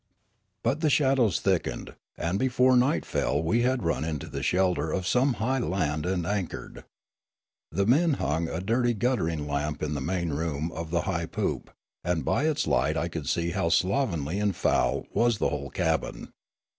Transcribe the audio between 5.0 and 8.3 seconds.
some high land and anchored. The men